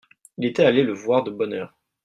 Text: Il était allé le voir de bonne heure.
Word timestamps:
Il 0.39 0.45
était 0.45 0.65
allé 0.65 0.81
le 0.81 0.93
voir 0.95 1.21
de 1.23 1.29
bonne 1.29 1.53
heure. 1.53 1.77